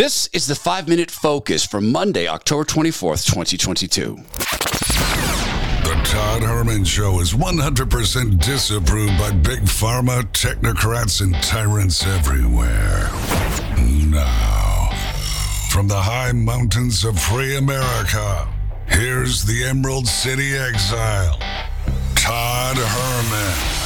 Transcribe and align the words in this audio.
This 0.00 0.30
is 0.32 0.46
the 0.46 0.54
five 0.54 0.88
minute 0.88 1.10
focus 1.10 1.66
for 1.66 1.78
Monday, 1.78 2.26
October 2.26 2.64
24th, 2.64 3.26
2022. 3.26 4.16
The 5.84 6.00
Todd 6.04 6.42
Herman 6.42 6.84
Show 6.84 7.20
is 7.20 7.34
100% 7.34 8.42
disapproved 8.42 9.18
by 9.18 9.30
big 9.30 9.60
pharma, 9.64 10.22
technocrats, 10.32 11.20
and 11.20 11.34
tyrants 11.42 12.06
everywhere. 12.06 13.10
Now, 14.08 14.88
from 15.68 15.86
the 15.86 16.00
high 16.00 16.32
mountains 16.32 17.04
of 17.04 17.18
free 17.18 17.58
America, 17.58 18.50
here's 18.86 19.44
the 19.44 19.64
Emerald 19.64 20.08
City 20.08 20.56
exile, 20.56 21.38
Todd 22.14 22.78
Herman. 22.78 23.79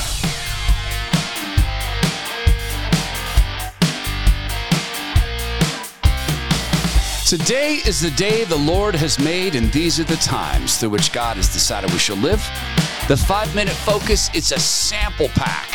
Today 7.38 7.80
is 7.84 8.00
the 8.00 8.12
day 8.12 8.44
the 8.44 8.54
Lord 8.54 8.94
has 8.94 9.18
made, 9.18 9.56
and 9.56 9.72
these 9.72 9.98
are 9.98 10.04
the 10.04 10.14
times 10.18 10.78
through 10.78 10.90
which 10.90 11.12
God 11.12 11.36
has 11.36 11.52
decided 11.52 11.90
we 11.90 11.98
shall 11.98 12.14
live. 12.18 12.38
The 13.08 13.16
five 13.16 13.52
minute 13.56 13.74
focus, 13.74 14.30
it's 14.34 14.52
a 14.52 14.58
sample 14.60 15.26
pack 15.30 15.68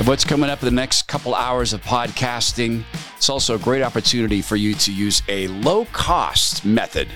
of 0.00 0.08
what's 0.08 0.24
coming 0.24 0.50
up 0.50 0.60
in 0.60 0.64
the 0.64 0.72
next 0.72 1.06
couple 1.06 1.36
hours 1.36 1.72
of 1.72 1.84
podcasting. 1.84 2.82
It's 3.16 3.28
also 3.28 3.54
a 3.54 3.60
great 3.60 3.82
opportunity 3.82 4.42
for 4.42 4.56
you 4.56 4.74
to 4.74 4.92
use 4.92 5.22
a 5.28 5.46
low 5.46 5.84
cost 5.92 6.64
method, 6.64 7.06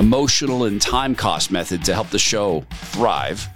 emotional 0.00 0.64
and 0.64 0.82
time 0.82 1.14
cost 1.14 1.52
method 1.52 1.84
to 1.84 1.94
help 1.94 2.10
the 2.10 2.18
show 2.18 2.64
thrive. 2.72 3.48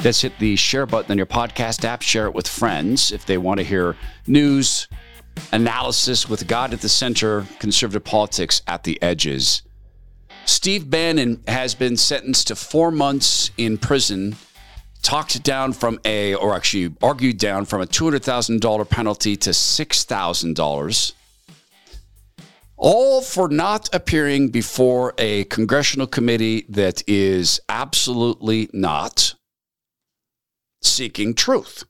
Just 0.00 0.20
hit 0.20 0.38
the 0.38 0.54
share 0.56 0.84
button 0.84 1.10
on 1.12 1.16
your 1.16 1.24
podcast 1.24 1.82
app, 1.86 2.02
share 2.02 2.26
it 2.26 2.34
with 2.34 2.46
friends 2.46 3.10
if 3.10 3.24
they 3.24 3.38
want 3.38 3.58
to 3.60 3.64
hear 3.64 3.96
news, 4.26 4.86
analysis 5.52 6.28
with 6.28 6.46
God 6.46 6.72
at 6.72 6.80
the 6.80 6.88
center, 6.88 7.46
conservative 7.58 8.04
politics 8.04 8.62
at 8.66 8.84
the 8.84 9.00
edges. 9.02 9.62
Steve 10.46 10.90
Bannon 10.90 11.42
has 11.48 11.74
been 11.74 11.96
sentenced 11.96 12.48
to 12.48 12.56
four 12.56 12.90
months 12.90 13.50
in 13.56 13.78
prison, 13.78 14.36
talked 15.02 15.42
down 15.42 15.72
from 15.72 15.98
a, 16.04 16.34
or 16.34 16.54
actually 16.54 16.94
argued 17.02 17.38
down 17.38 17.64
from 17.64 17.80
a 17.80 17.86
$200,000 17.86 18.88
penalty 18.88 19.36
to 19.36 19.50
$6,000. 19.50 21.12
All 22.76 23.22
for 23.22 23.48
not 23.48 23.94
appearing 23.94 24.48
before 24.48 25.14
a 25.16 25.44
congressional 25.44 26.06
committee 26.06 26.66
that 26.68 27.02
is 27.06 27.60
absolutely 27.68 28.68
not 28.72 29.34
seeking 30.82 31.34
truth. 31.34 31.84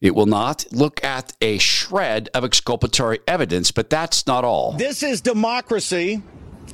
It 0.00 0.14
will 0.14 0.26
not 0.26 0.64
look 0.70 1.02
at 1.02 1.32
a 1.40 1.58
shred 1.58 2.28
of 2.32 2.44
exculpatory 2.44 3.18
evidence, 3.26 3.72
but 3.72 3.90
that's 3.90 4.26
not 4.28 4.44
all. 4.44 4.72
This 4.72 5.02
is 5.02 5.20
democracy. 5.20 6.22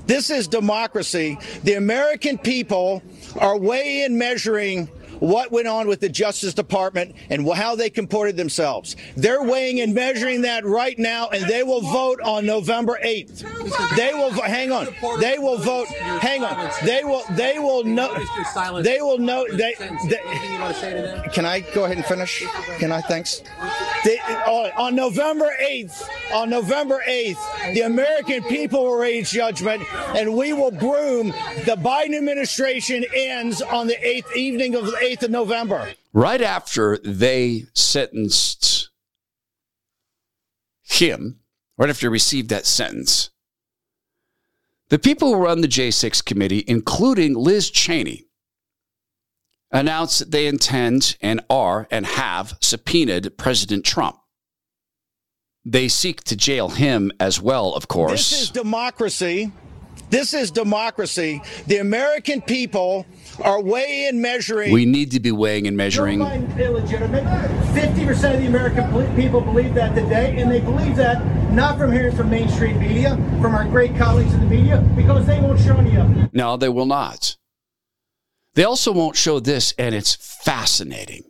This 0.07 0.29
is 0.29 0.47
democracy. 0.47 1.39
The 1.63 1.75
American 1.75 2.37
people 2.37 3.03
are 3.39 3.57
weighing 3.57 4.19
measuring 4.19 4.91
what 5.21 5.53
went 5.53 5.69
on 5.69 5.89
with 5.89 6.01
the 6.01 6.09
Justice 6.09 6.55
Department 6.55 7.15
and 7.31 7.49
how 7.53 7.75
they 7.75 7.91
comported 7.91 8.37
themselves. 8.37 8.97
They're 9.17 9.43
weighing 9.43 9.81
and 9.81 9.95
measuring 9.95 10.43
that 10.43 10.65
right 10.65 10.99
now, 10.99 11.29
and 11.29 11.45
they 11.45 11.63
will 11.63 11.81
vote 11.81 12.21
on 12.23 12.47
November 12.47 12.99
8th. 13.03 13.97
They 13.97 14.13
will 14.15 14.31
hang 14.31 14.73
on. 14.73 14.89
They 15.21 15.39
will 15.39 15.59
vote. 15.59 15.89
Hang 15.89 16.45
on. 16.45 16.71
They 16.85 17.05
will. 17.05 17.23
They 17.33 17.59
will 17.59 17.85
know. 17.85 18.15
They 18.83 19.01
will 19.01 19.19
know. 19.19 19.47
They, 19.51 19.75
they, 20.09 20.21
can 21.33 21.45
I 21.45 21.61
go 21.75 21.85
ahead 21.85 21.97
and 21.97 22.07
finish? 22.07 22.45
Can 22.79 22.93
I? 22.93 23.01
Thanks. 23.01 23.43
They, 24.05 24.19
oh, 24.47 24.71
on 24.77 24.95
November 24.95 25.51
8th, 25.63 26.09
on 26.33 26.51
November 26.51 27.03
8th, 27.09 27.75
the 27.75 27.81
American 27.81 28.43
people 28.45 28.85
will 28.85 28.99
raise 28.99 29.31
judgment, 29.31 29.83
and 30.15 30.37
we 30.37 30.53
will 30.53 30.71
broom 30.71 31.29
the 31.29 31.77
Biden 31.79 32.17
administration 32.17 33.05
ends 33.15 33.63
on 33.63 33.87
the 33.87 33.97
8th 33.97 34.37
evening 34.37 34.75
of 34.75 34.85
the 34.85 34.93
8th 34.93 35.23
of 35.23 35.31
November. 35.31 35.95
Right 36.13 36.43
after 36.43 36.99
they 36.99 37.65
sentenced 37.73 38.91
him, 40.83 41.41
right 41.79 41.89
after 41.89 42.09
he 42.09 42.13
received 42.13 42.51
that 42.51 42.67
sentence, 42.67 43.31
the 44.91 44.99
people 44.99 45.33
who 45.33 45.41
run 45.41 45.63
the 45.63 45.69
J6 45.69 46.23
committee, 46.25 46.63
including 46.67 47.35
Liz 47.35 47.71
Cheney, 47.71 48.24
announced 49.75 50.21
that 50.21 50.31
they 50.31 50.47
intend 50.47 51.19
and 51.21 51.45
are 51.51 51.87
and 51.91 52.07
have 52.07 52.57
subpoenaed 52.61 53.37
President 53.37 53.85
Trump. 53.85 54.17
They 55.67 55.89
seek 55.89 56.23
to 56.25 56.37
jail 56.37 56.69
him 56.69 57.11
as 57.19 57.41
well, 57.41 57.75
of 57.75 57.89
course. 57.89 58.31
This 58.31 58.43
is 58.43 58.51
democracy. 58.51 59.51
This 60.11 60.35
is 60.35 60.51
democracy. 60.51 61.43
The 61.67 61.79
American 61.79 62.43
people 62.43 63.07
are 63.43 63.61
weighing 63.61 64.09
and 64.11 64.23
measuring. 64.23 64.73
We 64.73 64.85
need 64.85 65.11
to 65.13 65.21
be 65.21 65.33
weighing 65.33 65.67
and 65.67 65.77
measuring. 65.77 66.19
Joe 66.21 66.31
illegitimate. 66.59 67.25
50% 67.25 68.35
of 68.35 68.41
the 68.41 68.47
American 68.47 69.17
people 69.17 69.41
believe 69.41 69.75
that 69.75 69.95
today, 69.95 70.41
and 70.41 70.51
they 70.51 70.61
believe 70.61 70.97
that 70.97 71.25
not 71.53 71.79
from 71.79 71.91
hearing 71.91 72.15
from 72.15 72.31
mainstream 72.31 72.79
media, 72.79 73.17
from 73.41 73.55
our 73.55 73.65
great 73.65 73.97
colleagues 73.97 74.33
in 74.35 74.41
the 74.41 74.47
media, 74.47 74.79
because 74.95 75.27
they 75.27 75.41
won't 75.41 75.59
show 75.59 75.77
any 75.77 75.97
of 75.97 76.17
it. 76.19 76.35
No, 76.35 76.57
they 76.57 76.69
will 76.69 76.87
not. 76.87 77.37
They 78.55 78.65
also 78.65 78.93
won't 78.93 79.17
show 79.17 79.41
this, 79.41 79.75
and 79.79 79.95
it's 79.95 80.15
fascinating. 80.15 81.25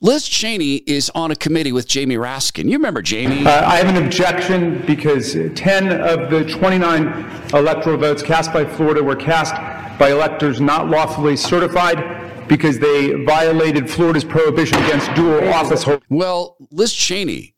Liz 0.00 0.28
Cheney 0.28 0.76
is 0.86 1.10
on 1.14 1.30
a 1.30 1.36
committee 1.36 1.72
with 1.72 1.88
Jamie 1.88 2.16
Raskin. 2.16 2.66
You 2.66 2.72
remember 2.72 3.00
Jamie? 3.00 3.46
Uh, 3.46 3.66
I 3.66 3.76
have 3.76 3.88
an 3.88 4.04
objection 4.04 4.84
because 4.84 5.34
10 5.54 5.92
of 5.92 6.28
the 6.28 6.44
29 6.44 7.30
electoral 7.54 7.96
votes 7.96 8.22
cast 8.22 8.52
by 8.52 8.66
Florida 8.66 9.02
were 9.02 9.16
cast 9.16 9.54
by 9.98 10.10
electors 10.10 10.60
not 10.60 10.88
lawfully 10.90 11.36
certified 11.36 12.48
because 12.48 12.78
they 12.78 13.24
violated 13.24 13.88
Florida's 13.88 14.24
prohibition 14.24 14.76
against 14.84 15.14
dual 15.14 15.48
office 15.48 15.84
holders. 15.84 16.04
Well, 16.10 16.58
Liz 16.70 16.92
Cheney 16.92 17.54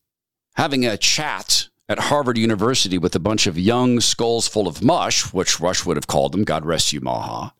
having 0.55 0.87
a 0.87 0.97
chat 0.97 1.69
at 1.89 1.99
Harvard 1.99 2.39
University 2.39 2.99
with 2.99 3.15
a 3.15 3.21
bunch 3.21 3.47
of 3.47 3.59
young 3.59 4.01
skulls 4.01 4.49
full 4.49 4.67
of 4.67 4.83
mush, 4.83 5.33
which 5.33 5.61
Rush 5.61 5.87
would 5.87 5.97
have 5.97 6.07
called 6.07 6.33
them, 6.33 6.45
God 6.45 6.65
rest 6.65 6.93
you, 6.93 7.01
Maha 7.01 7.53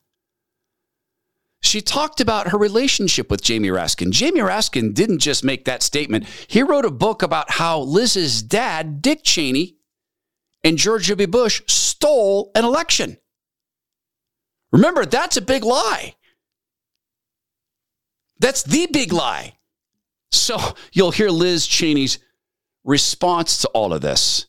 she 1.67 1.81
talked 1.83 2.21
about 2.21 2.49
her 2.49 2.59
relationship 2.59 3.31
with 3.31 3.43
Jamie 3.43 3.69
Raskin. 3.69 4.11
Jamie 4.11 4.41
Raskin 4.41 4.95
didn't 4.95 5.19
just 5.19 5.45
make 5.45 5.65
that 5.65 5.83
statement, 5.83 6.25
he 6.47 6.63
wrote 6.63 6.85
a 6.85 6.91
book 6.91 7.23
about 7.23 7.51
how 7.51 7.81
Liz's 7.81 8.43
dad, 8.43 9.03
Dick 9.03 9.23
Cheney, 9.23 9.77
and 10.65 10.79
George 10.79 11.09
W. 11.09 11.27
Bush 11.27 11.63
stole 11.67 12.51
an 12.55 12.65
election. 12.65 13.19
Remember, 14.73 15.05
that's 15.05 15.37
a 15.37 15.43
big 15.43 15.65
lie. 15.65 16.15
That's 18.39 18.63
the 18.63 18.87
big 18.93 19.13
lie. 19.13 19.55
So 20.33 20.59
you'll 20.93 21.13
hear 21.13 21.31
Liz 21.31 21.67
Cheney's 21.67 22.19
response 22.87 23.59
to 23.59 23.69
all 23.69 23.93
of 23.93 24.01
this. 24.01 24.47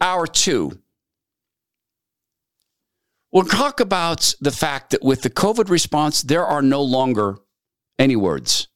Hour 0.00 0.26
two 0.26 0.78
We'll 3.30 3.44
talk 3.44 3.80
about 3.80 4.34
the 4.40 4.50
fact 4.50 4.90
that 4.90 5.04
with 5.04 5.20
the 5.20 5.28
COVID 5.28 5.68
response, 5.68 6.22
there 6.22 6.46
are 6.46 6.62
no 6.62 6.80
longer 6.80 7.36
any 7.98 8.16
words. 8.16 8.68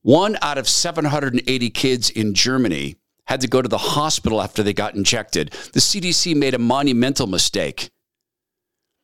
One 0.00 0.38
out 0.40 0.56
of 0.56 0.66
780 0.66 1.70
kids 1.70 2.08
in 2.08 2.32
Germany 2.32 2.96
had 3.26 3.42
to 3.42 3.48
go 3.48 3.60
to 3.60 3.68
the 3.68 3.76
hospital 3.76 4.40
after 4.40 4.62
they 4.62 4.72
got 4.72 4.94
injected. 4.94 5.50
The 5.74 5.80
CDC 5.80 6.34
made 6.34 6.54
a 6.54 6.58
monumental 6.58 7.26
mistake. 7.26 7.90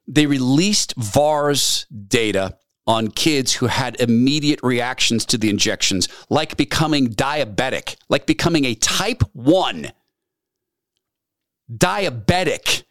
They 0.09 0.25
released 0.25 0.97
VAERS 0.97 1.85
data 2.09 2.57
on 2.87 3.09
kids 3.09 3.55
who 3.55 3.67
had 3.67 4.01
immediate 4.01 4.61
reactions 4.63 5.25
to 5.27 5.39
the 5.39 5.51
injections, 5.51 6.09
like 6.31 6.57
becoming 6.57 7.09
diabetic, 7.09 7.97
like 8.09 8.27
becoming 8.27 8.65
a 8.65 8.75
type 8.75 9.23
1 9.33 9.93
diabetic 11.73 12.85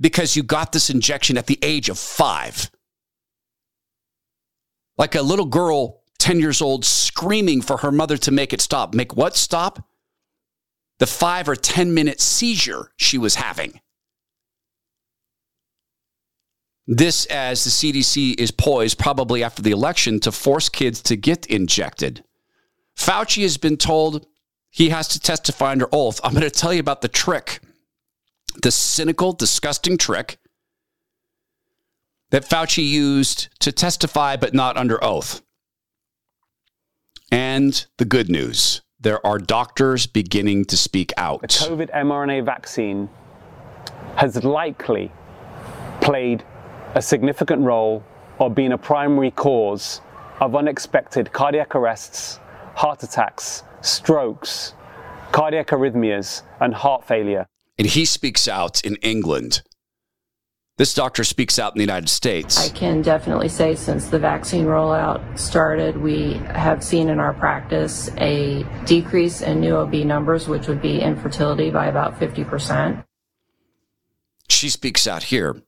because 0.00 0.36
you 0.36 0.42
got 0.42 0.72
this 0.72 0.90
injection 0.90 1.38
at 1.38 1.46
the 1.46 1.58
age 1.62 1.88
of 1.88 1.98
five. 1.98 2.70
Like 4.98 5.14
a 5.14 5.22
little 5.22 5.46
girl, 5.46 6.02
10 6.18 6.40
years 6.40 6.60
old, 6.60 6.84
screaming 6.84 7.62
for 7.62 7.78
her 7.78 7.92
mother 7.92 8.16
to 8.18 8.30
make 8.30 8.52
it 8.52 8.60
stop. 8.60 8.94
Make 8.94 9.16
what 9.16 9.36
stop? 9.36 9.82
The 10.98 11.06
five 11.06 11.48
or 11.48 11.56
10 11.56 11.94
minute 11.94 12.20
seizure 12.20 12.92
she 12.96 13.18
was 13.18 13.36
having. 13.36 13.80
This, 16.86 17.24
as 17.26 17.64
the 17.64 17.70
CDC 17.70 18.38
is 18.38 18.50
poised, 18.50 18.98
probably 18.98 19.42
after 19.42 19.62
the 19.62 19.70
election, 19.70 20.20
to 20.20 20.32
force 20.32 20.68
kids 20.68 21.02
to 21.02 21.16
get 21.16 21.46
injected. 21.46 22.24
Fauci 22.96 23.42
has 23.42 23.56
been 23.56 23.76
told 23.76 24.26
he 24.70 24.90
has 24.90 25.08
to 25.08 25.20
testify 25.20 25.72
under 25.72 25.88
oath. 25.92 26.20
I'm 26.22 26.32
going 26.32 26.42
to 26.42 26.50
tell 26.50 26.72
you 26.72 26.80
about 26.80 27.00
the 27.00 27.08
trick 27.08 27.60
the 28.62 28.70
cynical, 28.70 29.32
disgusting 29.32 29.98
trick 29.98 30.38
that 32.30 32.44
Fauci 32.44 32.86
used 32.86 33.48
to 33.60 33.72
testify 33.72 34.36
but 34.36 34.54
not 34.54 34.76
under 34.76 35.02
oath. 35.02 35.42
And 37.30 37.84
the 37.98 38.04
good 38.04 38.28
news 38.28 38.82
there 39.00 39.24
are 39.26 39.38
doctors 39.38 40.06
beginning 40.06 40.64
to 40.64 40.78
speak 40.78 41.12
out. 41.18 41.42
The 41.42 41.48
COVID 41.48 41.90
mRNA 41.90 42.44
vaccine 42.46 43.10
has 44.16 44.42
likely 44.42 45.12
played 46.00 46.42
a 46.94 47.02
significant 47.02 47.62
role 47.62 48.02
or 48.38 48.50
been 48.50 48.72
a 48.72 48.78
primary 48.78 49.30
cause 49.30 50.00
of 50.40 50.56
unexpected 50.56 51.32
cardiac 51.32 51.74
arrests, 51.74 52.40
heart 52.74 53.02
attacks, 53.02 53.62
strokes, 53.80 54.74
cardiac 55.32 55.68
arrhythmias, 55.68 56.42
and 56.60 56.74
heart 56.74 57.06
failure. 57.06 57.46
And 57.78 57.86
he 57.86 58.04
speaks 58.04 58.48
out 58.48 58.84
in 58.84 58.96
England 58.96 59.62
this 60.76 60.92
doctor 60.92 61.22
speaks 61.22 61.60
out 61.60 61.72
in 61.72 61.78
the 61.78 61.84
United 61.84 62.08
States. 62.08 62.58
I 62.58 62.68
can 62.68 63.00
definitely 63.00 63.48
say 63.48 63.76
since 63.76 64.08
the 64.08 64.18
vaccine 64.18 64.64
rollout 64.64 65.38
started, 65.38 65.96
we 65.96 66.32
have 66.48 66.82
seen 66.82 67.08
in 67.08 67.20
our 67.20 67.32
practice 67.32 68.10
a 68.18 68.64
decrease 68.84 69.40
in 69.40 69.60
new 69.60 69.76
OB 69.76 69.94
numbers, 69.94 70.48
which 70.48 70.66
would 70.66 70.82
be 70.82 71.00
infertility 71.00 71.70
by 71.70 71.86
about 71.86 72.18
50%. 72.18 73.04
She 74.48 74.68
speaks 74.68 75.06
out 75.06 75.24
here. 75.24 75.62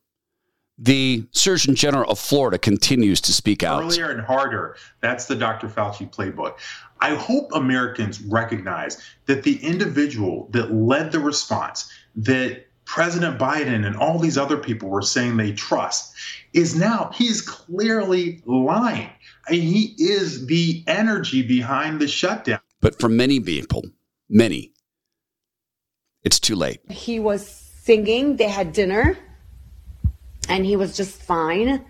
The 0.77 1.25
Surgeon 1.31 1.73
General 1.73 2.09
of 2.11 2.19
Florida 2.19 2.59
continues 2.59 3.19
to 3.21 3.33
speak 3.33 3.63
out. 3.63 3.83
Earlier 3.83 4.11
and 4.11 4.21
harder. 4.21 4.77
That's 5.01 5.25
the 5.25 5.35
Dr. 5.35 5.67
Fauci 5.67 6.11
playbook. 6.11 6.57
I 6.99 7.15
hope 7.15 7.49
Americans 7.53 8.21
recognize 8.21 9.01
that 9.25 9.43
the 9.43 9.57
individual 9.63 10.49
that 10.51 10.71
led 10.71 11.11
the 11.11 11.19
response, 11.19 11.91
that 12.15 12.67
President 12.85 13.37
Biden 13.39 13.85
and 13.85 13.95
all 13.97 14.17
these 14.19 14.37
other 14.37 14.57
people 14.57 14.89
were 14.89 15.01
saying 15.01 15.35
they 15.35 15.51
trust 15.51 16.13
is 16.53 16.75
now 16.75 17.11
he's 17.13 17.41
clearly 17.41 18.41
lying. 18.45 19.09
I 19.47 19.51
mean, 19.51 19.61
he 19.61 19.95
is 19.97 20.47
the 20.47 20.83
energy 20.87 21.41
behind 21.41 21.99
the 21.99 22.07
shutdown. 22.07 22.59
But 22.81 22.99
for 22.99 23.09
many 23.09 23.39
people, 23.39 23.83
many, 24.29 24.73
it's 26.23 26.39
too 26.39 26.55
late. 26.55 26.79
He 26.89 27.19
was 27.19 27.45
singing, 27.45 28.37
they 28.37 28.47
had 28.47 28.73
dinner, 28.73 29.17
and 30.47 30.65
he 30.65 30.75
was 30.75 30.95
just 30.95 31.21
fine. 31.21 31.83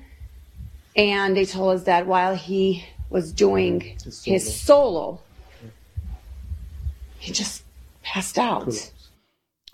And 0.95 1.35
they 1.37 1.45
told 1.45 1.75
us 1.75 1.83
that 1.83 2.07
while 2.07 2.35
he 2.35 2.85
was 3.09 3.31
doing 3.31 3.81
his 3.81 4.17
solo, 4.17 4.35
his 4.35 4.61
solo 4.61 5.21
he 7.19 7.31
just 7.31 7.63
passed 8.03 8.37
out. 8.37 8.63
Cool. 8.63 8.73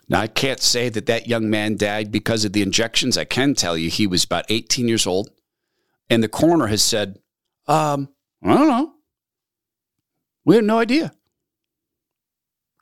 Now, 0.10 0.22
I 0.22 0.28
can't 0.28 0.60
say 0.60 0.90
that 0.90 1.06
that 1.06 1.28
young 1.28 1.50
man 1.50 1.78
died 1.78 2.12
because 2.12 2.46
of 2.46 2.54
the 2.54 2.62
injections. 2.62 3.18
I 3.18 3.24
can 3.26 3.56
tell 3.56 3.78
you 3.78 3.90
he 3.90 4.06
was 4.06 4.24
about 4.24 4.46
18 4.50 4.88
years 4.88 5.08
old. 5.08 5.30
And 6.10 6.22
the 6.22 6.28
coroner 6.28 6.68
has 6.68 6.84
said, 6.84 7.20
um, 7.68 8.10
I 8.44 8.54
don't 8.58 8.68
know. 8.68 8.94
We 10.46 10.56
have 10.56 10.66
no 10.66 10.80
idea. 10.80 11.14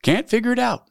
Can't 0.01 0.27
figure 0.27 0.51
it 0.51 0.59
out. 0.59 0.87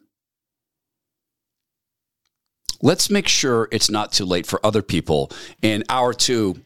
Let's 2.81 3.09
make 3.09 3.27
sure 3.27 3.67
it's 3.71 3.89
not 3.89 4.11
too 4.11 4.25
late 4.25 4.47
for 4.47 4.63
other 4.65 4.81
people. 4.81 5.31
In 5.61 5.83
hour 5.87 6.13
two, 6.13 6.61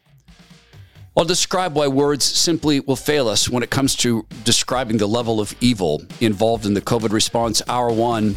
I'll 1.16 1.24
describe 1.24 1.74
why 1.74 1.88
words 1.88 2.24
simply 2.24 2.80
will 2.80 2.96
fail 2.96 3.28
us 3.28 3.48
when 3.48 3.62
it 3.62 3.70
comes 3.70 3.94
to 3.96 4.26
describing 4.44 4.98
the 4.98 5.06
level 5.06 5.40
of 5.40 5.54
evil 5.60 6.02
involved 6.20 6.66
in 6.66 6.74
the 6.74 6.80
COVID 6.80 7.10
response. 7.10 7.62
Hour 7.68 7.92
one, 7.92 8.36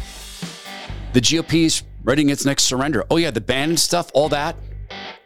the 1.12 1.20
GOP 1.20 1.64
GOP's 1.64 1.82
writing 2.04 2.30
its 2.30 2.44
next 2.44 2.64
surrender. 2.64 3.04
Oh, 3.10 3.16
yeah, 3.16 3.30
the 3.30 3.40
ban 3.40 3.76
stuff, 3.76 4.10
all 4.14 4.28
that. 4.30 4.56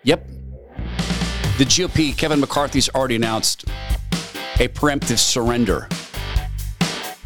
Yep. 0.02 0.26
The 1.58 1.64
GOP, 1.64 2.16
Kevin 2.16 2.40
McCarthy's 2.40 2.88
already 2.88 3.16
announced 3.16 3.64
a 4.60 4.68
preemptive 4.68 5.18
surrender. 5.18 5.88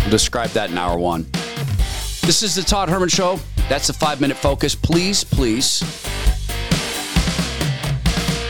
We'll 0.00 0.10
describe 0.10 0.50
that 0.50 0.70
in 0.70 0.78
hour 0.78 0.98
one. 0.98 1.26
This 2.22 2.42
is 2.42 2.54
the 2.54 2.62
Todd 2.62 2.88
Herman 2.88 3.08
Show. 3.08 3.38
That's 3.68 3.90
a 3.90 3.92
five 3.92 4.20
minute 4.20 4.38
focus. 4.38 4.74
Please, 4.74 5.24
please. 5.24 5.80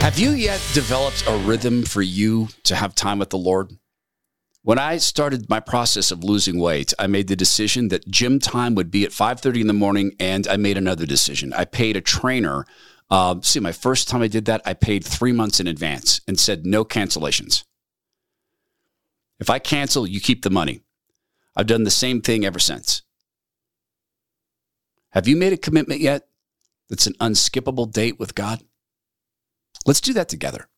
Have 0.00 0.16
you 0.18 0.30
yet 0.30 0.60
developed 0.74 1.24
a 1.26 1.36
rhythm 1.38 1.82
for 1.82 2.02
you 2.02 2.48
to 2.62 2.76
have 2.76 2.94
time 2.94 3.18
with 3.18 3.30
the 3.30 3.36
Lord? 3.36 3.76
When 4.62 4.78
I 4.78 4.98
started 4.98 5.48
my 5.48 5.60
process 5.60 6.10
of 6.10 6.22
losing 6.22 6.60
weight, 6.60 6.94
I 6.98 7.08
made 7.08 7.26
the 7.26 7.36
decision 7.36 7.88
that 7.88 8.08
gym 8.08 8.38
time 8.38 8.76
would 8.76 8.90
be 8.90 9.04
at 9.04 9.12
5:30 9.12 9.60
in 9.60 9.66
the 9.66 9.72
morning, 9.72 10.12
and 10.20 10.46
I 10.46 10.56
made 10.56 10.78
another 10.78 11.04
decision. 11.04 11.52
I 11.52 11.64
paid 11.64 11.96
a 11.96 12.00
trainer. 12.00 12.64
Uh, 13.10 13.36
see, 13.42 13.58
my 13.60 13.72
first 13.72 14.08
time 14.08 14.22
I 14.22 14.28
did 14.28 14.44
that, 14.44 14.62
I 14.64 14.74
paid 14.74 15.04
three 15.04 15.32
months 15.32 15.58
in 15.58 15.66
advance 15.66 16.20
and 16.28 16.38
said 16.38 16.64
no 16.64 16.84
cancellations. 16.84 17.64
If 19.40 19.50
I 19.50 19.58
cancel, 19.58 20.06
you 20.06 20.20
keep 20.20 20.42
the 20.42 20.50
money. 20.50 20.82
I've 21.56 21.66
done 21.66 21.84
the 21.84 21.90
same 21.90 22.20
thing 22.20 22.44
ever 22.44 22.58
since. 22.58 23.02
Have 25.10 25.26
you 25.26 25.36
made 25.36 25.52
a 25.52 25.58
commitment 25.58 26.00
yet 26.00 26.28
that's 26.88 27.06
an 27.06 27.14
unskippable 27.14 27.90
date 27.90 28.18
with 28.18 28.34
God? 28.34 28.62
Let's 29.86 30.00
do 30.00 30.12
that 30.14 30.28
together. 30.28 30.68